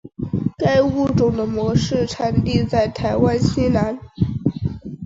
[0.57, 3.99] 该物种的模式产地在台湾西南。